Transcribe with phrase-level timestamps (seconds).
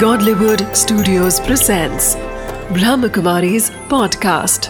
[0.00, 2.16] Godlywood Studios presents
[2.76, 4.68] Brahmakumari's podcast.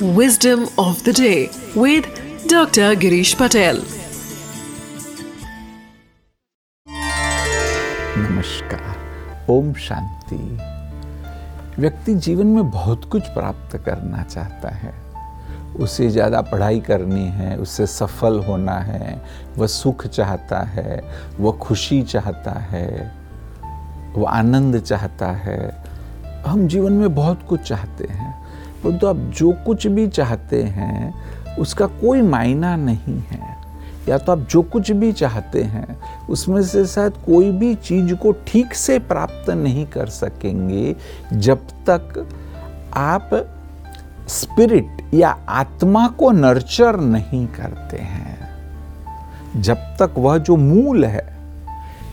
[0.00, 2.06] Wisdom of the day with
[2.46, 2.94] Dr.
[2.94, 3.82] Girish Patel.
[8.18, 10.42] नमस्कार ओम शांति
[11.78, 15.01] व्यक्ति जीवन में बहुत कुछ प्राप्त करना चाहता है
[15.76, 19.22] उसे ज़्यादा पढ़ाई करनी है, उससे सफल होना है,
[19.58, 21.02] वह सुख चाहता है,
[21.40, 23.12] वह खुशी चाहता है,
[24.16, 25.84] वह आनंद चाहता है।
[26.46, 28.34] हम जीवन में बहुत कुछ चाहते हैं,
[28.84, 31.14] परंतु तो आप जो कुछ भी चाहते हैं,
[31.58, 33.56] उसका कोई मायना नहीं है।
[34.08, 35.96] या तो आप जो कुछ भी चाहते हैं,
[36.30, 40.96] उसमें से शायद कोई भी चीज़ को ठीक से प्राप्त नहीं कर सकेंगे,
[41.32, 42.26] जब तक
[42.94, 43.30] आप
[44.28, 48.42] स्पिरिट या आत्मा को नर्चर नहीं करते हैं।
[49.56, 51.36] जब तक वह जो मूल है,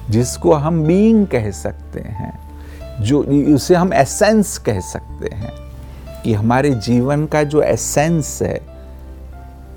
[0.10, 2.40] जिसको हम बीइंग कह सकते हैं,
[3.02, 3.24] जो
[3.56, 5.54] उसे हम एसेंस कह सकते हैं,
[6.24, 8.60] कि हमारे जीवन का जो एसेंस है,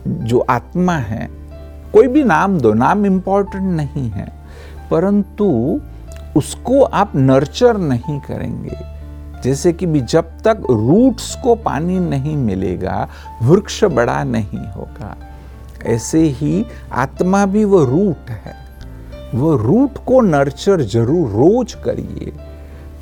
[0.08, 1.28] जो आत्मा है,
[1.92, 4.33] कोई भी नाम दो, नाम इंपॉर्टेंट नहीं है,
[4.91, 5.80] परंतु
[6.36, 8.91] उसको आप नर्चर नहीं करेंगे।
[9.44, 13.08] जैसे कि भी जब तक रूट्स को पानी नहीं मिलेगा,
[13.42, 15.16] वृक्ष बड़ा नहीं होगा।
[15.86, 18.54] ऐसे ही आत्मा भी वो रूट है।
[19.34, 22.32] वो रूट को नर्चर ज़रूर, रोज करिए।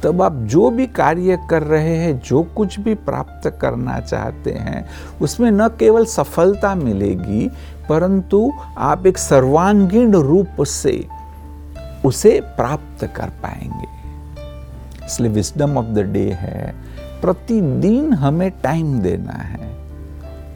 [0.02, 4.88] तब आप जो भी कार्य कर रहे हैं, जो कुछ भी प्राप्त करना चाहते हैं,
[5.22, 7.50] उसमें न केवल सफलता मिलेगी,
[7.88, 11.06] परंतु आप एक सर्वांगीण रूप से
[12.04, 13.89] उसे प्राप्त कर पाएँगे।
[15.10, 16.74] इसलिए विजडम ऑफ़ द डे है
[17.22, 19.68] प्रतिदिन हमें टाइम देना है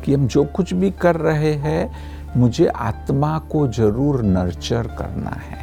[0.05, 1.81] कि हम जो कुछ भी कर रहे हैं
[2.37, 5.63] मुझे आत्मा को ज़रूर नर्चर करना है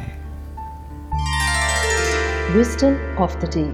[2.54, 3.70] Wisdom of the day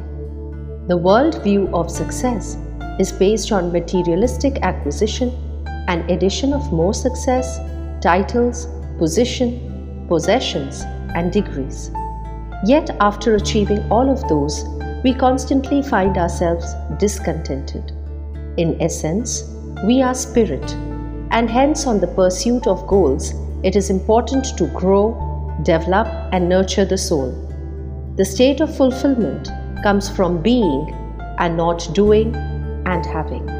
[0.88, 2.56] The world view of success
[2.98, 5.32] is based on materialistic acquisition
[5.88, 7.50] and addition of more success,
[8.00, 8.68] titles,
[8.98, 9.50] position,
[10.08, 10.82] possessions,
[11.14, 11.90] and degrees.
[12.64, 14.64] Yet, after achieving all of those,
[15.04, 17.92] we constantly find ourselves discontented.
[18.56, 19.44] In essence,
[19.86, 20.72] we are spirit,
[21.30, 23.32] and hence, on the pursuit of goals,
[23.62, 25.14] it is important to grow,
[25.62, 27.32] develop, and nurture the soul.
[28.16, 29.50] The state of fulfillment
[29.82, 30.94] comes from being
[31.38, 32.34] and not doing
[32.86, 33.57] and having.